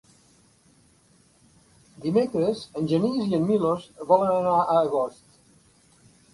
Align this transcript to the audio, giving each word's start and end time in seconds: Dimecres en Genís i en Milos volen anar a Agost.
Dimecres 2.07 2.65
en 2.81 2.89
Genís 2.93 3.29
i 3.29 3.37
en 3.41 3.47
Milos 3.53 3.87
volen 4.15 4.35
anar 4.41 4.59
a 4.67 4.81
Agost. 4.83 5.25